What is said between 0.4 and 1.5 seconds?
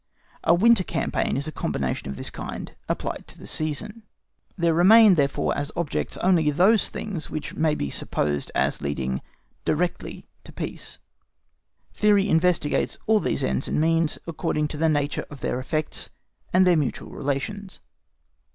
A winter campaign is